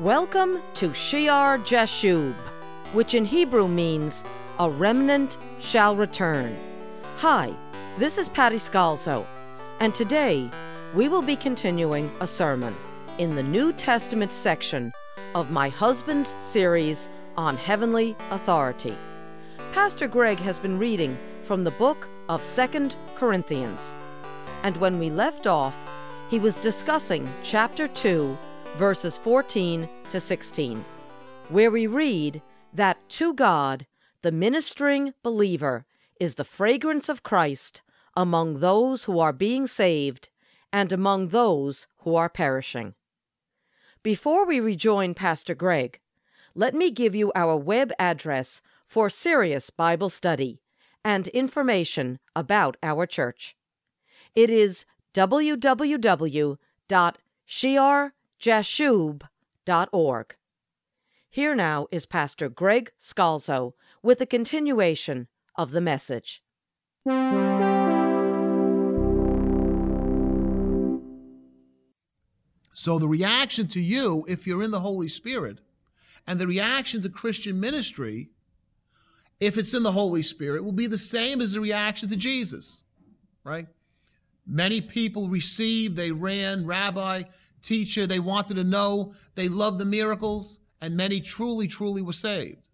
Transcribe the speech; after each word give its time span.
Welcome 0.00 0.60
to 0.74 0.92
Shear 0.92 1.56
Jashub, 1.58 2.34
which 2.94 3.14
in 3.14 3.24
Hebrew 3.24 3.68
means 3.68 4.24
a 4.58 4.68
remnant 4.68 5.38
shall 5.60 5.94
return. 5.94 6.58
Hi, 7.18 7.54
this 7.96 8.18
is 8.18 8.28
Patty 8.28 8.56
Scalzo, 8.56 9.24
and 9.78 9.94
today 9.94 10.50
we 10.96 11.08
will 11.08 11.22
be 11.22 11.36
continuing 11.36 12.10
a 12.18 12.26
sermon 12.26 12.74
in 13.18 13.36
the 13.36 13.42
New 13.44 13.72
Testament 13.72 14.32
section 14.32 14.92
of 15.36 15.52
my 15.52 15.68
husband's 15.68 16.34
series 16.40 17.08
on 17.36 17.56
heavenly 17.56 18.16
authority. 18.32 18.96
Pastor 19.70 20.08
Greg 20.08 20.40
has 20.40 20.58
been 20.58 20.76
reading 20.76 21.16
from 21.44 21.62
the 21.62 21.70
book 21.70 22.08
of 22.28 22.42
Second 22.42 22.96
Corinthians, 23.14 23.94
and 24.64 24.76
when 24.78 24.98
we 24.98 25.08
left 25.08 25.46
off, 25.46 25.76
he 26.28 26.40
was 26.40 26.56
discussing 26.56 27.32
chapter 27.44 27.86
2 27.86 28.36
verses 28.76 29.18
14 29.18 29.88
to 30.08 30.18
16, 30.20 30.84
where 31.48 31.70
we 31.70 31.86
read 31.86 32.42
that 32.72 33.08
to 33.08 33.32
God, 33.32 33.86
the 34.22 34.32
ministering 34.32 35.14
believer 35.22 35.86
is 36.18 36.34
the 36.34 36.44
fragrance 36.44 37.08
of 37.08 37.22
Christ 37.22 37.82
among 38.16 38.58
those 38.60 39.04
who 39.04 39.20
are 39.20 39.32
being 39.32 39.66
saved 39.68 40.28
and 40.72 40.92
among 40.92 41.28
those 41.28 41.86
who 41.98 42.16
are 42.16 42.28
perishing. 42.28 42.94
Before 44.02 44.44
we 44.44 44.58
rejoin 44.58 45.14
Pastor 45.14 45.54
Greg, 45.54 46.00
let 46.54 46.74
me 46.74 46.90
give 46.90 47.14
you 47.14 47.30
our 47.34 47.56
web 47.56 47.92
address 47.98 48.60
for 48.86 49.08
serious 49.08 49.70
Bible 49.70 50.10
study 50.10 50.60
and 51.04 51.28
information 51.28 52.18
about 52.34 52.76
our 52.82 53.06
church. 53.06 53.56
It 54.34 54.50
is 54.50 54.84
www.shear.com 55.14 56.58
jashub.org. 58.40 60.36
Here 61.30 61.54
now 61.54 61.86
is 61.90 62.06
Pastor 62.06 62.48
Greg 62.48 62.92
Scalzo 63.00 63.72
with 64.02 64.20
a 64.20 64.26
continuation 64.26 65.26
of 65.56 65.72
the 65.72 65.80
message. 65.80 66.42
So, 72.72 72.98
the 72.98 73.08
reaction 73.08 73.68
to 73.68 73.80
you, 73.80 74.24
if 74.28 74.46
you're 74.46 74.62
in 74.62 74.70
the 74.70 74.80
Holy 74.80 75.08
Spirit, 75.08 75.58
and 76.26 76.38
the 76.38 76.46
reaction 76.46 77.02
to 77.02 77.08
Christian 77.08 77.60
ministry, 77.60 78.30
if 79.40 79.58
it's 79.58 79.74
in 79.74 79.82
the 79.82 79.92
Holy 79.92 80.22
Spirit, 80.22 80.64
will 80.64 80.72
be 80.72 80.86
the 80.86 80.98
same 80.98 81.40
as 81.40 81.52
the 81.52 81.60
reaction 81.60 82.08
to 82.08 82.16
Jesus, 82.16 82.84
right? 83.42 83.66
Many 84.46 84.80
people 84.80 85.28
received, 85.28 85.96
they 85.96 86.12
ran, 86.12 86.66
Rabbi, 86.66 87.22
teacher. 87.64 88.06
They 88.06 88.20
wanted 88.20 88.54
to 88.54 88.64
know. 88.64 89.12
They 89.34 89.48
loved 89.48 89.78
the 89.78 89.84
miracles, 89.84 90.58
and 90.80 90.96
many 90.96 91.20
truly, 91.20 91.66
truly 91.66 92.02
were 92.02 92.12
saved. 92.12 92.68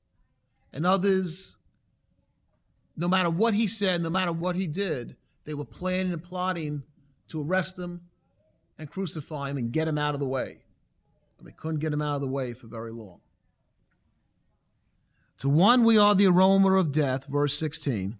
And 0.72 0.84
others, 0.84 1.56
no 2.96 3.08
matter 3.08 3.30
what 3.30 3.54
he 3.54 3.66
said, 3.66 4.02
no 4.02 4.10
matter 4.10 4.32
what 4.32 4.56
he 4.56 4.66
did, 4.66 5.16
they 5.44 5.54
were 5.54 5.64
planning 5.64 6.12
and 6.12 6.22
plotting 6.22 6.82
to 7.28 7.42
arrest 7.42 7.78
him 7.78 8.00
and 8.78 8.90
crucify 8.90 9.50
him 9.50 9.56
and 9.56 9.72
get 9.72 9.88
him 9.88 9.98
out 9.98 10.14
of 10.14 10.20
the 10.20 10.26
way. 10.26 10.58
But 11.36 11.46
they 11.46 11.52
couldn't 11.52 11.80
get 11.80 11.92
him 11.92 12.02
out 12.02 12.16
of 12.16 12.20
the 12.20 12.26
way 12.26 12.52
for 12.52 12.66
very 12.66 12.92
long. 12.92 13.20
To 15.38 15.48
one, 15.48 15.84
we 15.84 15.96
are 15.96 16.14
the 16.14 16.26
aroma 16.26 16.74
of 16.74 16.92
death, 16.92 17.26
verse 17.26 17.58
16, 17.58 18.18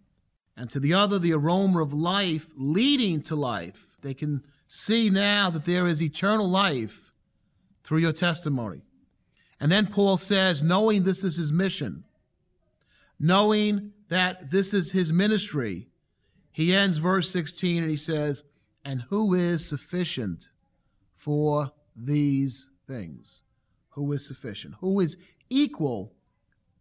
and 0.56 0.70
to 0.70 0.80
the 0.80 0.94
other, 0.94 1.18
the 1.18 1.34
aroma 1.34 1.82
of 1.82 1.92
life 1.92 2.50
leading 2.56 3.20
to 3.22 3.36
life. 3.36 3.96
They 4.00 4.14
can 4.14 4.42
see 4.72 5.10
now 5.10 5.50
that 5.50 5.64
there 5.64 5.84
is 5.88 6.00
eternal 6.00 6.48
life 6.48 7.12
through 7.82 7.98
your 7.98 8.12
testimony. 8.12 8.82
And 9.58 9.70
then 9.70 9.88
Paul 9.88 10.16
says, 10.16 10.62
knowing 10.62 11.02
this 11.02 11.24
is 11.24 11.36
his 11.36 11.50
mission, 11.50 12.04
knowing 13.18 13.90
that 14.10 14.52
this 14.52 14.72
is 14.72 14.92
his 14.92 15.12
ministry, 15.12 15.88
he 16.52 16.72
ends 16.72 16.98
verse 16.98 17.28
16 17.33 17.83
and 17.83 17.90
he 17.90 17.96
says, 17.96 18.45
And 18.84 19.02
who 19.11 19.34
is 19.34 19.67
sufficient 19.67 20.50
for 21.16 21.72
these 21.96 22.70
things? 22.86 23.42
Who 23.90 24.12
is 24.12 24.24
sufficient? 24.24 24.77
Who 24.78 25.00
is 25.00 25.16
equal 25.48 26.12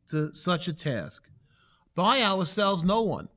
to 0.09 0.31
such 0.35 0.67
a 0.67 0.73
task? 0.73 1.27
By 1.95 2.21
ourselves, 2.21 2.85
no 2.85 3.01
one. 3.01 3.29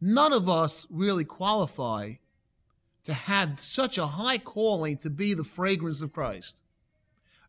None 0.00 0.32
of 0.32 0.48
us 0.48 0.86
really 0.88 1.26
qualify 1.26 2.14
to 3.08 3.14
have 3.14 3.58
such 3.58 3.96
a 3.96 4.06
high 4.06 4.36
calling 4.36 4.98
to 4.98 5.08
be 5.08 5.32
the 5.32 5.42
fragrance 5.42 6.02
of 6.02 6.12
Christ. 6.12 6.60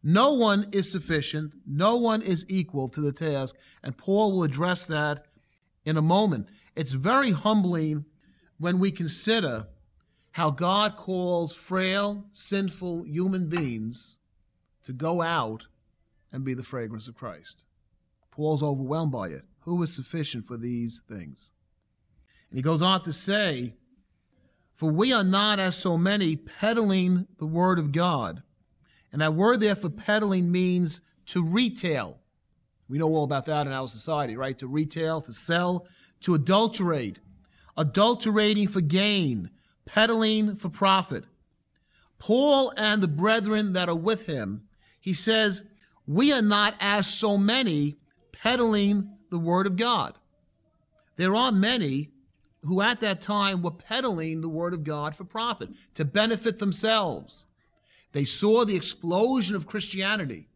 No 0.02 0.32
one 0.32 0.70
is 0.72 0.90
sufficient, 0.90 1.54
no 1.68 1.98
one 1.98 2.22
is 2.22 2.46
equal 2.48 2.88
to 2.88 3.02
the 3.02 3.12
task, 3.12 3.58
and 3.84 3.98
Paul 3.98 4.32
will 4.32 4.44
address 4.44 4.86
that 4.86 5.26
in 5.84 5.98
a 5.98 6.02
moment. 6.02 6.48
It's 6.78 6.94
very 6.94 7.32
humbling 7.32 8.06
when 8.58 8.80
we 8.80 8.90
consider 8.90 9.68
how 10.32 10.50
God 10.50 10.96
calls 10.96 11.54
frail, 11.54 12.24
sinful 12.32 13.04
human 13.04 13.50
beings 13.50 14.18
to 14.84 14.94
go 14.94 15.22
out 15.22 15.66
and 16.32 16.46
be 16.46 16.54
the 16.54 16.64
fragrance 16.64 17.10
of 17.10 17.16
Christ. 17.16 17.66
Paul's 18.32 18.64
overwhelmed 18.64 19.12
by 19.12 19.28
it. 19.28 19.44
Who 19.64 19.84
is 19.84 19.94
sufficient 19.94 20.46
for 20.46 20.56
these 20.56 21.02
things? 21.10 21.52
And 22.50 22.58
he 22.58 22.62
goes 22.62 22.82
on 22.82 23.02
to 23.02 23.12
say, 23.12 23.74
for 24.80 24.90
we 24.90 25.12
are 25.12 25.26
not, 25.26 25.60
as 25.60 25.76
so 25.76 25.98
many, 25.98 26.38
peddling 26.38 27.28
the 27.38 27.46
word 27.46 27.80
of 27.80 27.92
God. 27.92 28.42
And 29.12 29.22
that 29.22 29.34
word 29.34 29.60
there 29.60 29.76
for 29.76 29.90
peddling 29.90 30.50
means 30.50 31.02
to 31.26 31.44
retail. 31.44 32.18
We 32.88 32.98
know 32.98 33.14
all 33.14 33.26
about 33.26 33.44
that 33.48 33.68
in 33.68 33.74
our 33.74 33.90
society, 33.90 34.38
right? 34.38 34.58
To 34.58 34.68
retail, 34.68 35.20
to 35.20 35.34
sell, 35.34 35.86
to 36.22 36.34
adulterate, 36.34 37.20
adulterating 37.76 38.70
for 38.70 38.80
gain, 38.80 39.50
peddling 39.86 40.56
for 40.56 40.70
profit. 40.70 41.26
Paul 42.18 42.72
and 42.78 43.04
the 43.04 43.10
brethren 43.10 43.74
that 43.74 43.90
are 43.90 43.96
with 43.96 44.28
him, 44.28 44.64
he 45.02 45.12
says, 45.12 45.62
we 46.08 46.32
are 46.32 46.42
not 46.42 46.76
as 46.80 47.06
so 47.06 47.38
many 47.38 47.98
peddling 48.32 49.10
the 49.30 49.40
word 49.40 49.68
of 49.68 49.76
God. 49.76 50.18
There 51.18 51.36
are 51.36 51.52
many 51.52 52.12
who 52.64 52.82
at 52.82 53.00
that 53.00 53.22
time 53.22 53.62
were 53.62 53.72
peddling 53.72 54.42
the 54.42 54.50
word 54.50 54.74
of 54.74 54.84
God 54.84 55.16
for 55.16 55.24
profit, 55.24 55.70
to 55.94 56.06
benefit 56.06 56.60
themselves. 56.60 57.46
They 58.12 58.26
saw 58.26 58.66
the 58.66 58.76
explosion 58.76 59.56
of 59.56 59.68
Christianity. 59.68 60.50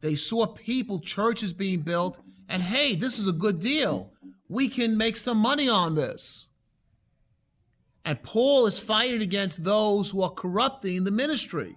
They 0.00 0.14
saw 0.14 0.46
people, 0.46 1.00
churches 1.00 1.52
being 1.52 1.80
built, 1.80 2.20
and 2.48 2.62
hey, 2.62 2.94
this 2.94 3.18
is 3.18 3.26
a 3.26 3.32
good 3.32 3.58
deal. 3.58 4.12
We 4.48 4.68
can 4.68 4.96
make 4.96 5.16
some 5.16 5.38
money 5.38 5.68
on 5.68 5.94
this. 5.94 6.48
And 8.04 8.22
Paul 8.22 8.66
is 8.66 8.78
fighting 8.78 9.22
against 9.22 9.64
those 9.64 10.10
who 10.10 10.22
are 10.22 10.30
corrupting 10.30 11.04
the 11.04 11.10
ministry. 11.10 11.76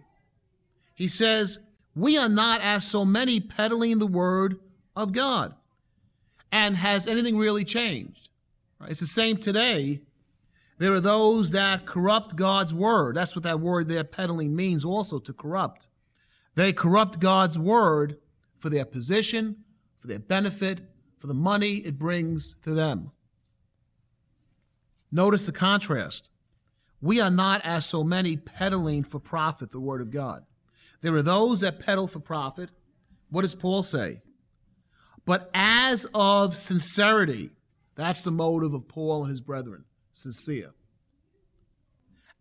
He 0.93 1.07
says, 1.07 1.59
We 1.95 2.17
are 2.17 2.27
not 2.27 2.59
as 2.61 2.85
so 2.85 3.05
many 3.05 3.39
peddling 3.39 3.97
the 3.97 4.07
word 4.07 4.59
of 4.95 5.13
God. 5.13 5.55
And 6.51 6.75
has 6.75 7.07
anything 7.07 7.37
really 7.37 7.63
changed? 7.63 8.29
It's 8.85 8.99
the 8.99 9.07
same 9.07 9.37
today. 9.37 10.01
There 10.77 10.93
are 10.93 11.01
those 11.01 11.51
that 11.51 11.85
corrupt 11.85 12.35
God's 12.35 12.73
word. 12.73 13.15
That's 13.15 13.35
what 13.35 13.43
that 13.43 13.59
word 13.59 13.87
there, 13.87 14.03
peddling, 14.03 14.55
means 14.55 14.85
also 14.85 15.17
to 15.19 15.33
corrupt. 15.33 15.89
They 16.55 16.73
corrupt 16.73 17.19
God's 17.19 17.57
word 17.57 18.17
for 18.59 18.69
their 18.69 18.85
position, 18.85 19.63
for 19.99 20.07
their 20.07 20.19
benefit, 20.19 20.81
for 21.19 21.27
the 21.27 21.33
money 21.33 21.77
it 21.77 21.97
brings 21.97 22.55
to 22.63 22.73
them. 22.73 23.11
Notice 25.11 25.45
the 25.45 25.51
contrast. 25.51 26.29
We 27.01 27.21
are 27.21 27.31
not 27.31 27.61
as 27.63 27.85
so 27.85 28.03
many 28.03 28.37
peddling 28.37 29.03
for 29.03 29.19
profit 29.19 29.71
the 29.71 29.79
word 29.79 30.01
of 30.01 30.11
God. 30.11 30.43
There 31.01 31.15
are 31.15 31.23
those 31.23 31.61
that 31.61 31.79
peddle 31.79 32.07
for 32.07 32.19
profit. 32.19 32.69
What 33.29 33.43
does 33.43 33.55
Paul 33.55 33.83
say? 33.83 34.21
But 35.25 35.49
as 35.53 36.07
of 36.13 36.55
sincerity, 36.55 37.51
that's 37.97 38.21
the 38.21 38.31
motive 38.31 38.73
of 38.73 38.87
Paul 38.87 39.23
and 39.23 39.31
his 39.31 39.41
brethren, 39.41 39.83
sincere. 40.13 40.71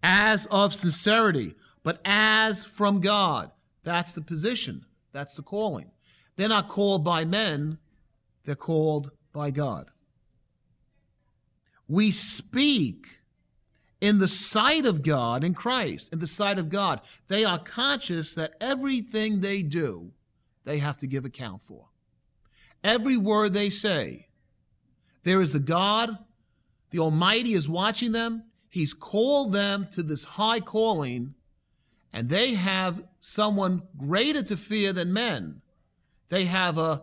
As 0.02 0.46
of 0.46 0.74
sincerity, 0.74 1.54
but 1.82 2.00
as 2.04 2.64
from 2.64 3.00
God. 3.00 3.50
That's 3.82 4.12
the 4.12 4.20
position. 4.20 4.84
That's 5.12 5.34
the 5.34 5.42
calling. 5.42 5.90
They're 6.36 6.48
not 6.48 6.68
called 6.68 7.04
by 7.04 7.24
men, 7.24 7.78
they're 8.44 8.54
called 8.54 9.10
by 9.32 9.50
God. 9.50 9.86
We 11.88 12.10
speak 12.10 13.20
in 14.00 14.18
the 14.18 14.28
sight 14.28 14.84
of 14.84 15.02
God 15.02 15.42
in 15.42 15.54
Christ, 15.54 16.12
in 16.12 16.18
the 16.18 16.26
sight 16.26 16.58
of 16.58 16.68
God. 16.68 17.00
They 17.28 17.44
are 17.44 17.58
conscious 17.58 18.34
that 18.34 18.54
everything 18.60 19.40
they 19.40 19.62
do, 19.62 20.12
they 20.64 20.78
have 20.78 20.98
to 20.98 21.06
give 21.06 21.24
account 21.24 21.62
for. 21.62 21.86
Every 22.84 23.16
word 23.16 23.54
they 23.54 23.70
say, 23.70 24.28
there 25.26 25.42
is 25.42 25.56
a 25.56 25.60
God, 25.60 26.16
the 26.90 27.00
Almighty 27.00 27.54
is 27.54 27.68
watching 27.68 28.12
them. 28.12 28.44
He's 28.68 28.94
called 28.94 29.52
them 29.52 29.88
to 29.90 30.04
this 30.04 30.24
high 30.24 30.60
calling, 30.60 31.34
And 32.12 32.28
they 32.28 32.54
have 32.54 33.02
someone 33.18 33.82
greater 33.98 34.44
to 34.44 34.56
fear 34.56 34.92
than 34.92 35.12
men. 35.12 35.62
They 36.28 36.44
have 36.44 36.78
a 36.78 37.02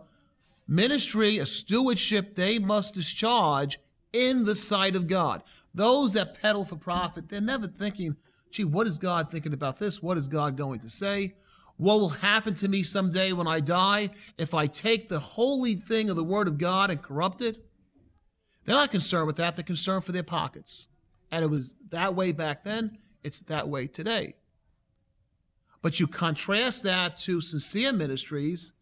ministry, 0.66 1.36
a 1.36 1.44
stewardship 1.44 2.34
they 2.34 2.58
must 2.58 2.94
discharge 2.94 3.78
in 4.14 4.46
the 4.46 4.56
sight 4.56 4.96
of 4.96 5.06
God. 5.06 5.42
Those 5.74 6.14
that 6.14 6.40
peddle 6.40 6.64
for 6.64 6.76
profit, 6.76 7.28
they're 7.28 7.42
never 7.42 7.66
thinking, 7.66 8.16
gee, 8.50 8.64
what 8.64 8.86
is 8.86 8.96
God 8.96 9.30
thinking 9.30 9.52
about 9.52 9.78
this? 9.78 10.02
What 10.02 10.16
is 10.16 10.28
God 10.28 10.56
going 10.56 10.80
to 10.80 10.88
say? 10.88 11.34
What 11.76 12.00
will 12.00 12.08
happen 12.08 12.54
to 12.54 12.68
me 12.68 12.84
someday 12.84 13.34
when 13.34 13.46
I 13.46 13.60
die 13.60 14.08
if 14.38 14.54
I 14.54 14.66
take 14.66 15.10
the 15.10 15.18
holy 15.18 15.74
thing 15.74 16.08
of 16.08 16.16
the 16.16 16.24
Word 16.24 16.48
of 16.48 16.56
God 16.56 16.90
and 16.90 17.02
corrupt 17.02 17.42
it? 17.42 17.62
They're 18.64 18.74
not 18.74 18.90
concerned 18.90 19.26
with 19.26 19.36
that. 19.36 19.56
They're 19.56 19.64
concerned 19.64 20.04
for 20.04 20.12
their 20.12 20.22
pockets. 20.22 20.88
And 21.30 21.44
it 21.44 21.48
was 21.48 21.74
that 21.90 22.14
way 22.14 22.32
back 22.32 22.64
then. 22.64 22.98
It's 23.22 23.40
that 23.40 23.68
way 23.68 23.86
today. 23.86 24.34
But 25.82 26.00
you 26.00 26.06
contrast 26.06 26.82
that 26.84 27.18
to 27.18 27.40
sincere 27.40 27.92
ministries. 27.92 28.72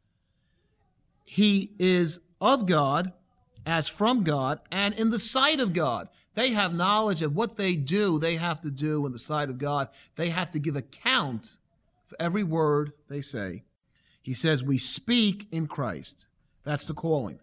He 1.25 1.73
is 1.79 2.21
of 2.41 2.67
God, 2.67 3.13
as 3.67 3.89
from 3.89 4.23
God, 4.23 4.61
and 4.71 4.95
in 4.95 5.11
the 5.11 5.19
sight 5.19 5.61
of 5.61 5.73
God. 5.73 6.09
They 6.35 6.51
have 6.51 6.75
knowledge 6.75 7.23
of 7.23 7.37
what 7.37 7.57
they 7.57 7.77
do, 7.77 8.19
they 8.19 8.37
have 8.37 8.61
to 8.63 8.71
do 8.71 9.05
in 9.07 9.13
the 9.13 9.19
sight 9.19 9.51
of 9.51 9.59
God. 9.59 9.89
They 10.17 10.31
have 10.31 10.51
to 10.51 10.59
give 10.59 10.77
account 10.77 11.59
for 12.07 12.17
every 12.21 12.43
word 12.43 12.93
they 13.09 13.21
say. 13.21 13.65
He 14.23 14.35
says, 14.35 14.63
We 14.63 14.79
speak 14.79 15.49
in 15.51 15.67
Christ. 15.67 16.29
That's 16.65 16.87
the 16.87 16.95
calling. 16.95 17.41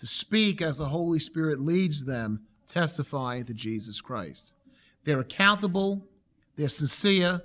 To 0.00 0.06
speak 0.06 0.60
as 0.60 0.78
the 0.78 0.86
Holy 0.86 1.18
Spirit 1.18 1.60
leads 1.60 2.04
them, 2.04 2.42
testifying 2.66 3.44
to 3.44 3.54
Jesus 3.54 4.00
Christ. 4.00 4.54
They're 5.04 5.20
accountable, 5.20 6.06
they're 6.56 6.68
sincere, 6.68 7.42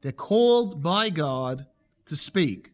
they're 0.00 0.12
called 0.12 0.82
by 0.82 1.10
God 1.10 1.66
to 2.06 2.16
speak, 2.16 2.72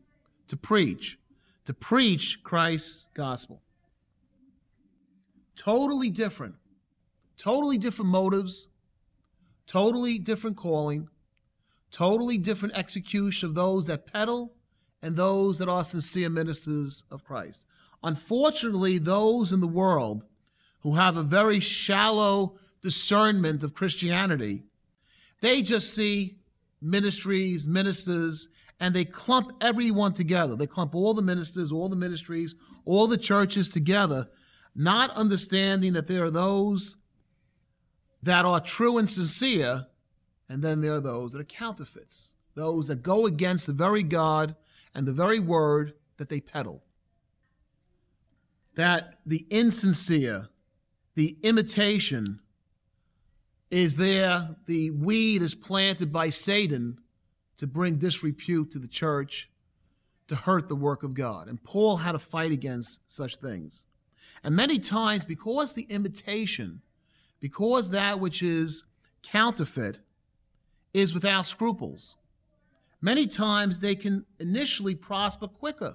to 0.48 0.56
preach, 0.56 1.19
to 1.64 1.75
preach 1.75 2.42
Christ's 2.42 3.06
gospel. 3.14 3.60
Totally 5.56 6.10
different 6.10 6.54
Totally 7.37 7.78
different 7.78 8.10
motives, 8.10 8.69
totally 9.66 10.19
different 10.19 10.56
calling, 10.56 11.08
totally 11.90 12.38
different 12.38 12.75
execution 12.75 13.48
of 13.48 13.54
those 13.54 13.87
that 13.87 14.06
peddle 14.06 14.52
and 15.02 15.16
those 15.16 15.58
that 15.58 15.69
are 15.69 15.84
sincere 15.84 16.30
ministers 16.30 17.04
of 17.10 17.25
Christ. 17.25 17.66
Unfortunately, 18.04 18.98
those 18.98 19.52
in 19.52 19.60
the 19.60 19.66
world 19.66 20.26
who 20.80 20.94
have 20.94 21.16
a 21.16 21.22
very 21.22 21.58
shallow 21.58 22.58
discernment 22.82 23.64
of 23.64 23.74
Christianity, 23.74 24.62
they 25.40 25.62
just 25.62 25.94
see 25.94 26.36
ministries, 26.82 27.66
ministers, 27.66 28.48
and 28.78 28.94
they 28.94 29.06
clump 29.06 29.52
everyone 29.62 30.12
together. 30.12 30.54
They 30.54 30.66
clump 30.66 30.94
all 30.94 31.14
the 31.14 31.22
ministers, 31.22 31.72
all 31.72 31.88
the 31.88 31.96
ministries, 31.96 32.54
all 32.84 33.06
the 33.06 33.16
churches 33.16 33.70
together, 33.70 34.28
not 34.74 35.10
understanding 35.12 35.94
that 35.94 36.06
there 36.06 36.24
are 36.24 36.30
those 36.30 36.98
that 38.22 38.44
are 38.44 38.60
true 38.60 38.98
and 38.98 39.08
sincere, 39.08 39.86
and 40.50 40.62
then 40.62 40.82
there 40.82 40.94
are 40.94 41.00
those 41.00 41.32
that 41.32 41.40
are 41.40 41.44
counterfeits, 41.44 42.34
those 42.54 42.88
that 42.88 43.02
go 43.02 43.24
against 43.24 43.66
the 43.66 43.72
very 43.72 44.02
God 44.02 44.54
and 44.94 45.08
the 45.08 45.12
very 45.12 45.38
word 45.38 45.94
that 46.18 46.28
they 46.28 46.40
peddle. 46.40 46.82
That 48.75 49.19
the 49.25 49.47
insincere, 49.50 50.49
the 51.15 51.37
imitation 51.43 52.41
is 53.71 53.97
there, 53.97 54.56
the 54.67 54.91
weed 54.91 55.43
is 55.43 55.55
planted 55.55 56.12
by 56.12 56.31
Satan 56.31 56.99
to 57.56 57.67
bring 57.67 57.97
disrepute 57.97 58.71
to 58.73 58.79
the 58.79 58.88
church, 58.88 59.49
to 60.29 60.35
hurt 60.35 60.69
the 60.69 60.76
work 60.76 61.03
of 61.03 61.15
God. 61.15 61.49
And 61.49 61.62
Paul 61.62 61.99
had 61.99 62.12
to 62.12 62.19
fight 62.19 62.50
against 62.50 63.09
such 63.11 63.37
things. 63.37 63.85
And 64.43 64.55
many 64.56 64.79
times, 64.79 65.25
because 65.25 65.75
the 65.75 65.87
imitation 65.88 66.82
because 67.44 67.91
that 67.91 68.19
which 68.21 68.43
is 68.43 68.85
counterfeit 69.23 70.00
is 70.94 71.12
without 71.12 71.44
scruples. 71.44 72.17
Many 73.03 73.26
times 73.26 73.81
they 73.81 73.94
can 73.94 74.25
initially 74.41 74.94
prosper 74.94 75.47
quicker. 75.47 75.94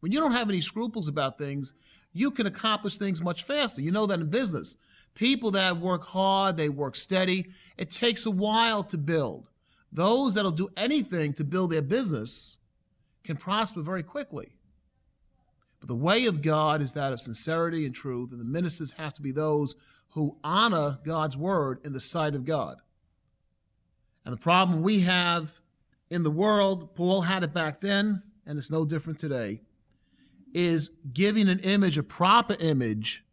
When 0.00 0.12
you 0.12 0.20
don't 0.20 0.32
have 0.32 0.50
any 0.50 0.60
scruples 0.60 1.08
about 1.08 1.38
things, 1.38 1.72
you 2.12 2.30
can 2.30 2.46
accomplish 2.46 2.96
things 2.96 3.22
much 3.22 3.44
faster. 3.44 3.80
You 3.80 3.92
know 3.92 4.06
that 4.06 4.20
in 4.20 4.28
business. 4.28 4.76
People 5.14 5.50
that 5.52 5.76
work 5.76 6.04
hard, 6.04 6.56
they 6.56 6.68
work 6.68 6.96
steady, 6.96 7.48
it 7.76 7.90
takes 7.90 8.26
a 8.26 8.30
while 8.30 8.82
to 8.84 8.98
build. 8.98 9.48
Those 9.92 10.34
that'll 10.34 10.50
do 10.50 10.70
anything 10.76 11.34
to 11.34 11.44
build 11.44 11.70
their 11.70 11.82
business 11.82 12.58
can 13.24 13.36
prosper 13.36 13.82
very 13.82 14.02
quickly. 14.02 14.52
But 15.80 15.88
the 15.88 15.96
way 15.96 16.26
of 16.26 16.42
God 16.42 16.80
is 16.80 16.92
that 16.94 17.12
of 17.12 17.20
sincerity 17.20 17.84
and 17.84 17.94
truth, 17.94 18.32
and 18.32 18.40
the 18.40 18.44
ministers 18.44 18.92
have 18.92 19.12
to 19.14 19.22
be 19.22 19.32
those 19.32 19.74
who 20.10 20.36
honor 20.44 20.98
God's 21.04 21.36
word 21.36 21.80
in 21.84 21.92
the 21.92 22.00
sight 22.00 22.34
of 22.34 22.44
God. 22.44 22.76
And 24.24 24.32
the 24.32 24.38
problem 24.38 24.82
we 24.82 25.00
have 25.00 25.52
in 26.10 26.22
the 26.22 26.30
world, 26.30 26.94
Paul 26.94 27.22
had 27.22 27.42
it 27.42 27.52
back 27.52 27.80
then, 27.80 28.22
and 28.46 28.58
it's 28.58 28.70
no 28.70 28.84
different 28.84 29.18
today, 29.18 29.60
is 30.52 30.90
giving 31.12 31.48
an 31.48 31.60
image, 31.60 31.98
a 31.98 32.02
proper 32.02 32.56
image 32.60 33.24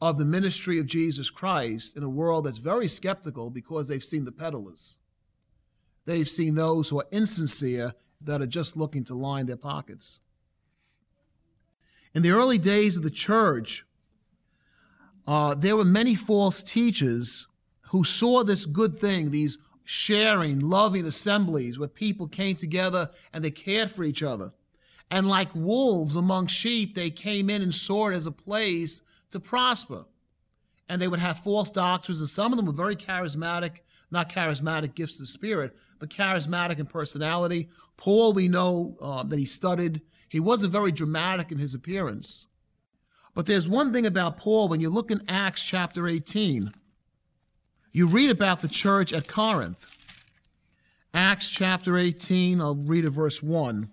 of 0.00 0.18
the 0.18 0.24
ministry 0.24 0.78
of 0.78 0.86
Jesus 0.86 1.30
Christ 1.30 1.96
in 1.96 2.02
a 2.02 2.08
world 2.08 2.44
that's 2.44 2.58
very 2.58 2.88
skeptical 2.88 3.50
because 3.50 3.88
they've 3.88 4.02
seen 4.02 4.24
the 4.24 4.32
peddlers. 4.32 4.98
They've 6.04 6.28
seen 6.28 6.54
those 6.54 6.88
who 6.88 7.00
are 7.00 7.06
insincere 7.12 7.94
that 8.20 8.42
are 8.42 8.46
just 8.46 8.76
looking 8.76 9.04
to 9.04 9.14
line 9.14 9.46
their 9.46 9.56
pockets. 9.56 10.20
In 12.14 12.22
the 12.22 12.30
early 12.30 12.58
days 12.58 12.96
of 12.96 13.02
the 13.02 13.10
church, 13.10 13.86
uh, 15.26 15.54
there 15.54 15.76
were 15.76 15.84
many 15.84 16.14
false 16.14 16.62
teachers 16.62 17.46
who 17.90 18.04
saw 18.04 18.42
this 18.42 18.66
good 18.66 18.98
thing, 18.98 19.30
these 19.30 19.58
sharing, 19.84 20.60
loving 20.60 21.06
assemblies 21.06 21.78
where 21.78 21.88
people 21.88 22.26
came 22.26 22.56
together 22.56 23.10
and 23.32 23.44
they 23.44 23.50
cared 23.50 23.90
for 23.90 24.04
each 24.04 24.22
other. 24.22 24.52
And 25.12 25.28
like 25.28 25.54
wolves 25.54 26.16
among 26.16 26.46
sheep, 26.46 26.94
they 26.94 27.10
came 27.10 27.50
in 27.50 27.60
and 27.60 27.74
sought 27.74 28.14
as 28.14 28.24
a 28.24 28.32
place 28.32 29.02
to 29.30 29.38
prosper. 29.38 30.06
And 30.88 31.00
they 31.00 31.06
would 31.06 31.20
have 31.20 31.40
false 31.40 31.70
doctrines, 31.70 32.20
and 32.20 32.28
some 32.28 32.50
of 32.50 32.56
them 32.56 32.64
were 32.64 32.72
very 32.72 32.96
charismatic, 32.96 33.80
not 34.10 34.30
charismatic 34.30 34.94
gifts 34.94 35.20
of 35.20 35.28
spirit, 35.28 35.76
but 35.98 36.08
charismatic 36.08 36.78
in 36.78 36.86
personality. 36.86 37.68
Paul, 37.98 38.32
we 38.32 38.48
know 38.48 38.96
uh, 39.02 39.22
that 39.24 39.38
he 39.38 39.44
studied. 39.44 40.00
He 40.30 40.40
wasn't 40.40 40.72
very 40.72 40.90
dramatic 40.90 41.52
in 41.52 41.58
his 41.58 41.74
appearance. 41.74 42.46
But 43.34 43.44
there's 43.44 43.68
one 43.68 43.92
thing 43.92 44.06
about 44.06 44.38
Paul 44.38 44.70
when 44.70 44.80
you 44.80 44.88
look 44.88 45.10
in 45.10 45.20
Acts 45.28 45.62
chapter 45.62 46.08
18, 46.08 46.72
you 47.92 48.06
read 48.06 48.30
about 48.30 48.62
the 48.62 48.68
church 48.68 49.12
at 49.12 49.28
Corinth. 49.28 49.94
Acts 51.12 51.50
chapter 51.50 51.98
18, 51.98 52.62
I'll 52.62 52.76
read 52.76 53.04
a 53.04 53.10
verse 53.10 53.42
1. 53.42 53.90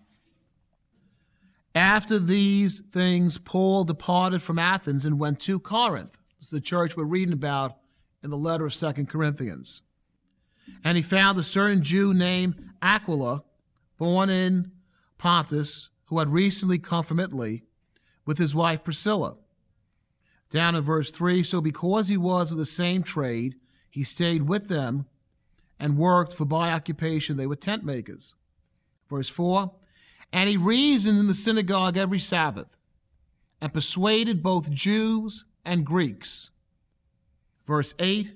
After 1.79 2.19
these 2.19 2.81
things, 2.81 3.37
Paul 3.37 3.85
departed 3.85 4.41
from 4.41 4.59
Athens 4.59 5.05
and 5.05 5.17
went 5.17 5.39
to 5.39 5.61
Corinth. 5.61 6.19
Is 6.41 6.49
the 6.49 6.59
church 6.59 6.97
we're 6.97 7.05
reading 7.05 7.31
about 7.31 7.77
in 8.21 8.29
the 8.29 8.35
letter 8.35 8.65
of 8.65 8.73
Second 8.73 9.07
Corinthians. 9.07 9.81
And 10.83 10.97
he 10.97 11.01
found 11.01 11.37
a 11.37 11.43
certain 11.43 11.81
Jew 11.81 12.13
named 12.13 12.61
Aquila, 12.81 13.45
born 13.97 14.29
in 14.29 14.73
Pontus, 15.17 15.89
who 16.07 16.19
had 16.19 16.27
recently 16.27 16.79
come 16.79 17.05
from 17.05 17.17
Italy 17.17 17.63
with 18.25 18.39
his 18.39 18.53
wife 18.53 18.83
Priscilla. 18.83 19.37
Down 20.49 20.75
in 20.75 20.83
verse 20.83 21.11
3 21.11 21.43
So 21.43 21.61
because 21.61 22.09
he 22.09 22.17
was 22.17 22.51
of 22.51 22.57
the 22.57 22.65
same 22.65 23.03
trade, 23.03 23.55
he 23.89 24.03
stayed 24.03 24.41
with 24.49 24.67
them 24.67 25.05
and 25.79 25.97
worked, 25.97 26.33
for 26.33 26.43
by 26.43 26.73
occupation 26.73 27.37
they 27.37 27.47
were 27.47 27.55
tent 27.55 27.85
makers. 27.85 28.35
Verse 29.09 29.29
4 29.29 29.71
And 30.31 30.49
he 30.49 30.57
reasoned 30.57 31.19
in 31.19 31.27
the 31.27 31.33
synagogue 31.33 31.97
every 31.97 32.19
Sabbath 32.19 32.77
and 33.61 33.73
persuaded 33.73 34.43
both 34.43 34.71
Jews 34.71 35.45
and 35.65 35.85
Greeks. 35.85 36.51
Verse 37.67 37.93
8 37.99 38.33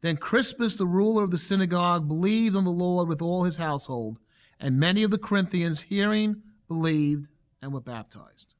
Then 0.00 0.16
Crispus, 0.16 0.76
the 0.76 0.86
ruler 0.86 1.22
of 1.22 1.30
the 1.30 1.38
synagogue, 1.38 2.08
believed 2.08 2.56
on 2.56 2.64
the 2.64 2.70
Lord 2.70 3.08
with 3.08 3.22
all 3.22 3.44
his 3.44 3.56
household, 3.56 4.18
and 4.60 4.78
many 4.78 5.02
of 5.02 5.10
the 5.10 5.18
Corinthians, 5.18 5.82
hearing, 5.82 6.42
believed 6.68 7.28
and 7.62 7.72
were 7.72 7.80
baptized. 7.80 8.54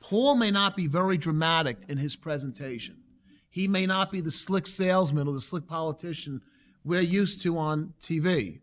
Paul 0.00 0.34
may 0.34 0.50
not 0.50 0.76
be 0.76 0.88
very 0.88 1.16
dramatic 1.16 1.78
in 1.88 1.96
his 1.96 2.16
presentation. 2.16 2.96
He 3.50 3.68
may 3.68 3.86
not 3.86 4.10
be 4.10 4.20
the 4.20 4.32
slick 4.32 4.66
salesman 4.66 5.28
or 5.28 5.34
the 5.34 5.40
slick 5.40 5.66
politician 5.66 6.40
we're 6.84 7.00
used 7.00 7.40
to 7.42 7.56
on 7.58 7.94
TV. 8.00 8.60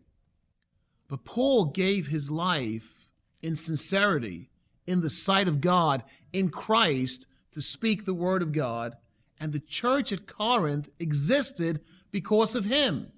But 1.08 1.24
Paul 1.24 1.66
gave 1.66 2.06
his 2.06 2.30
life 2.30 2.99
in 3.42 3.56
sincerity, 3.56 4.50
in 4.86 5.00
the 5.00 5.10
sight 5.10 5.48
of 5.48 5.60
God, 5.60 6.04
in 6.32 6.50
Christ, 6.50 7.26
to 7.52 7.62
speak 7.62 8.04
the 8.04 8.14
word 8.14 8.42
of 8.42 8.52
God. 8.52 8.96
And 9.38 9.52
the 9.52 9.60
church 9.60 10.12
at 10.12 10.26
Corinth 10.26 10.88
existed 10.98 11.80
because 12.10 12.54
of 12.54 12.64
him. 12.64 13.10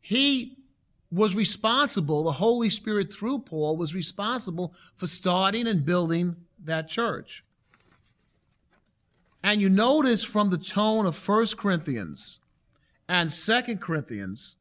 He 0.00 0.56
was 1.12 1.34
responsible, 1.34 2.22
the 2.22 2.32
Holy 2.32 2.70
Spirit 2.70 3.12
through 3.12 3.40
Paul 3.40 3.76
was 3.76 3.94
responsible 3.94 4.74
for 4.96 5.08
starting 5.08 5.66
and 5.66 5.84
building 5.84 6.36
that 6.64 6.88
church. 6.88 7.44
And 9.42 9.60
you 9.60 9.68
notice 9.68 10.22
from 10.22 10.50
the 10.50 10.58
tone 10.58 11.06
of 11.06 11.28
1 11.28 11.46
Corinthians 11.56 12.38
and 13.08 13.30
2 13.30 13.76
Corinthians 13.78 14.54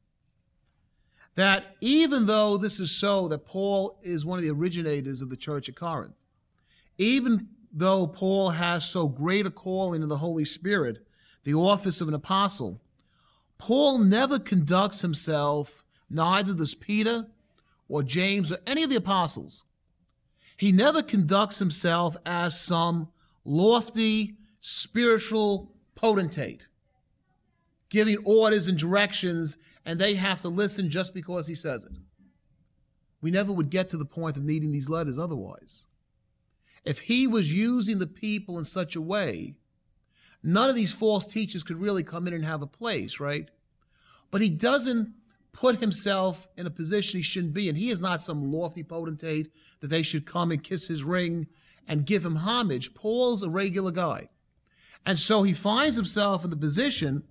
that 1.35 1.75
even 1.81 2.25
though 2.25 2.57
this 2.57 2.79
is 2.79 2.91
so 2.91 3.27
that 3.27 3.45
Paul 3.45 3.99
is 4.03 4.25
one 4.25 4.37
of 4.37 4.43
the 4.43 4.51
originators 4.51 5.21
of 5.21 5.29
the 5.29 5.37
church 5.37 5.69
at 5.69 5.75
Corinth, 5.75 6.15
even 6.97 7.47
though 7.71 8.07
Paul 8.07 8.49
has 8.49 8.85
so 8.85 9.07
great 9.07 9.45
a 9.45 9.51
calling 9.51 10.01
in 10.01 10.09
the 10.09 10.17
Holy 10.17 10.45
Spirit, 10.45 11.05
the 11.43 11.53
office 11.53 12.01
of 12.01 12.07
an 12.07 12.13
apostle, 12.13 12.81
Paul 13.57 13.99
never 13.99 14.39
conducts 14.39 15.01
himself, 15.01 15.83
neither 16.09 16.53
does 16.53 16.75
Peter 16.75 17.27
or 17.87 18.03
James 18.03 18.51
or 18.51 18.57
any 18.65 18.83
of 18.83 18.89
the 18.89 18.95
apostles. 18.95 19.65
He 20.57 20.71
never 20.71 21.01
conducts 21.01 21.59
himself 21.59 22.17
as 22.25 22.59
some 22.59 23.09
lofty 23.45 24.35
spiritual 24.59 25.71
potentate, 25.95 26.67
giving 27.89 28.17
orders 28.25 28.67
and 28.67 28.77
directions, 28.77 29.57
and 29.89 29.99
they 29.99 30.13
have 30.13 30.39
to 30.39 30.49
listen 30.49 30.87
just 30.87 31.15
because 31.15 31.47
he 31.47 31.55
says 31.55 31.83
it. 31.83 31.93
We 33.21 33.31
never 33.31 33.51
would 33.51 33.71
get 33.71 33.89
to 33.89 33.97
the 33.97 34.05
point 34.05 34.37
of 34.37 34.43
needing 34.43 34.71
these 34.71 34.87
letters 34.87 35.17
otherwise. 35.17 35.87
If 36.85 36.99
he 36.99 37.25
was 37.25 37.51
using 37.51 37.97
the 37.97 38.05
people 38.05 38.59
in 38.59 38.65
such 38.65 38.95
a 38.95 39.01
way, 39.01 39.55
none 40.43 40.69
of 40.69 40.75
these 40.75 40.93
false 40.93 41.25
teachers 41.25 41.63
could 41.63 41.77
really 41.77 42.03
come 42.03 42.27
in 42.27 42.35
and 42.35 42.45
have 42.45 42.61
a 42.61 42.67
place, 42.67 43.19
right? 43.19 43.49
But 44.29 44.41
he 44.41 44.49
doesn't 44.51 45.11
put 45.53 45.77
himself 45.77 46.47
in 46.55 46.67
a 46.67 46.69
position 46.69 47.17
he 47.17 47.23
shouldn't 47.23 47.55
be 47.55 47.67
in. 47.67 47.75
He 47.75 47.89
is 47.89 47.99
not 47.99 48.21
some 48.21 48.43
lofty 48.43 48.83
potentate 48.83 49.51
that 49.79 49.87
they 49.87 50.03
should 50.03 50.23
come 50.23 50.51
and 50.51 50.63
kiss 50.63 50.85
his 50.85 51.03
ring 51.03 51.47
and 51.87 52.05
give 52.05 52.23
him 52.23 52.35
homage. 52.35 52.93
Paul's 52.93 53.41
a 53.41 53.49
regular 53.49 53.89
guy. 53.89 54.29
And 55.07 55.17
so 55.17 55.41
he 55.41 55.53
finds 55.53 55.95
himself 55.95 56.43
in 56.43 56.51
the 56.51 56.57
position 56.57 57.23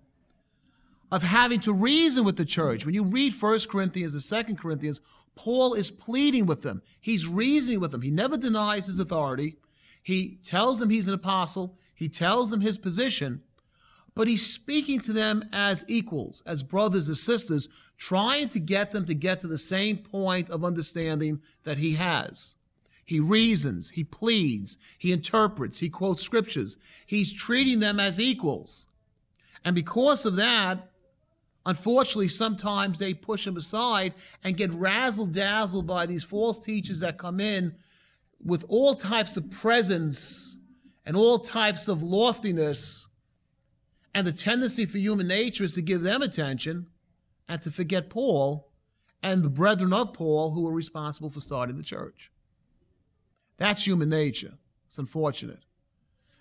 of 1.11 1.23
having 1.23 1.61
to 1.61 1.73
reason 1.73 2.25
with 2.25 2.37
the 2.37 2.45
church. 2.45 2.85
When 2.85 2.95
you 2.95 3.05
read 3.05 3.35
1 3.35 3.61
Corinthians 3.71 4.15
and 4.15 4.47
2 4.47 4.55
Corinthians, 4.57 5.00
Paul 5.35 5.75
is 5.75 5.91
pleading 5.91 6.47
with 6.47 6.62
them. 6.62 6.83
He's 7.00 7.27
reasoning 7.27 7.81
with 7.81 7.93
them. 7.93 8.03
He 8.03 8.11
never 8.11 8.37
denies 8.37 8.87
his 8.87 8.99
authority. 8.99 9.57
He 10.03 10.38
tells 10.43 10.81
them 10.81 10.91
he's 10.91 11.09
an 11.09 11.15
apostle. 11.15 11.77
He 11.95 12.09
tells 12.09 12.50
them 12.50 12.61
his 12.61 12.79
position, 12.79 13.43
but 14.15 14.29
he's 14.29 14.47
speaking 14.47 15.00
to 15.00 15.12
them 15.12 15.43
as 15.53 15.85
equals, 15.88 16.43
as 16.47 16.62
brothers 16.62 17.09
and 17.09 17.17
sisters, 17.17 17.69
trying 17.97 18.49
to 18.50 18.61
get 18.61 18.93
them 18.93 19.05
to 19.07 19.15
get 19.15 19.41
to 19.41 19.49
the 19.49 19.59
same 19.59 19.99
point 19.99 20.49
of 20.50 20.65
understanding 20.65 21.41
that 21.65 21.79
he 21.79 21.95
has. 21.95 22.55
He 23.05 23.21
reasons, 23.21 23.91
he 23.91 24.05
pleads, 24.05 24.79
he 24.99 25.12
interprets, 25.12 25.79
he 25.79 25.88
quotes 25.88 26.23
scriptures. 26.23 26.77
He's 27.07 27.33
treating 27.33 27.81
them 27.81 27.99
as 27.99 28.21
equals. 28.21 28.87
And 29.65 29.75
because 29.75 30.27
of 30.27 30.37
that, 30.37 30.88
unfortunately, 31.69 32.29
sometimes 32.29 32.99
they 32.99 33.13
push 33.13 33.45
them 33.45 33.59
aside 33.59 34.15
and 34.43 34.57
get 34.57 34.73
razzle 34.73 35.27
dazzled 35.27 35.87
by 35.87 36.07
these 36.07 36.25
false 36.25 36.59
teachers 36.59 36.99
that 37.01 37.19
come 37.19 37.41
in 37.41 37.75
with 38.43 38.65
all 38.69 38.95
types 38.95 39.37
of 39.37 39.51
presence 39.51 40.57
and 41.05 41.15
all 41.15 41.39
types 41.39 41.87
of 41.87 42.03
loftiness. 42.03 43.07
And 44.15 44.27
the 44.27 44.33
tendency 44.33 44.87
for 44.87 44.97
human 44.97 45.29
nature 45.29 45.65
is 45.65 45.75
to 45.75 45.83
give 45.83 46.01
them 46.01 46.23
attention 46.23 46.87
and 47.49 47.63
to 47.63 47.71
forget 47.71 48.09
Paul 48.09 48.73
and 49.23 49.43
the 49.43 49.51
brethren 49.51 49.93
of 49.93 50.15
Paul 50.15 50.53
who 50.53 50.63
were 50.63 50.73
responsible 50.73 51.29
for 51.29 51.41
starting 51.41 51.77
the 51.77 51.83
church. 51.83 52.31
That's 53.59 53.87
human 53.87 54.09
nature. 54.09 54.55
It's 54.87 54.99
unfortunate. 54.99 55.61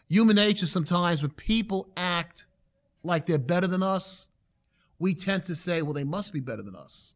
Human 0.07 0.37
nature 0.37 0.67
sometimes 0.67 1.21
when 1.21 1.31
people 1.31 1.89
act 1.97 2.45
like 3.03 3.25
they're 3.25 3.37
better 3.37 3.67
than 3.67 3.83
us, 3.83 4.26
we 4.99 5.13
tend 5.13 5.43
to 5.45 5.55
say, 5.55 5.81
well, 5.81 5.93
they 5.93 6.03
must 6.03 6.33
be 6.33 6.39
better 6.39 6.63
than 6.63 6.75
us. 6.75 7.15